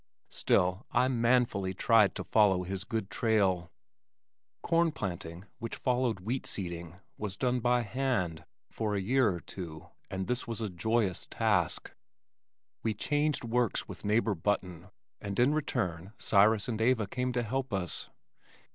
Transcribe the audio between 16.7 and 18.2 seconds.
Eva came to help us.